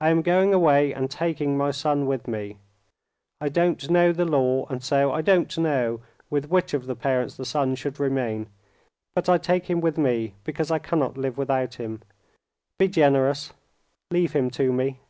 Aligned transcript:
I 0.00 0.10
am 0.10 0.22
going 0.22 0.54
away, 0.54 0.92
and 0.92 1.10
taking 1.10 1.58
my 1.58 1.72
son 1.72 2.06
with 2.06 2.28
me. 2.28 2.58
I 3.40 3.48
don't 3.48 3.90
know 3.90 4.12
the 4.12 4.24
law, 4.24 4.66
and 4.66 4.80
so 4.80 5.10
I 5.10 5.22
don't 5.22 5.58
know 5.58 6.02
with 6.30 6.44
which 6.48 6.72
of 6.72 6.86
the 6.86 6.94
parents 6.94 7.36
the 7.36 7.44
son 7.44 7.74
should 7.74 7.98
remain; 7.98 8.46
but 9.16 9.28
I 9.28 9.38
take 9.38 9.66
him 9.68 9.80
with 9.80 9.98
me 9.98 10.34
because 10.44 10.70
I 10.70 10.78
cannot 10.78 11.18
live 11.18 11.36
without 11.36 11.74
him. 11.80 12.00
Be 12.78 12.86
generous, 12.86 13.52
leave 14.12 14.34
him 14.34 14.50
to 14.50 14.72
me." 14.72 15.00